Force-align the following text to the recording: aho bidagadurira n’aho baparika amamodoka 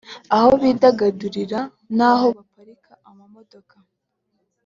aho 0.35 0.49
bidagadurira 0.61 1.59
n’aho 1.97 2.27
baparika 2.37 2.93
amamodoka 3.09 3.75